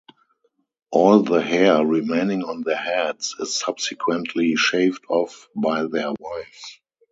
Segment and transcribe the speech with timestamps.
[0.89, 6.79] All the hair remaining on their heads is subsequently shaved off by their wives.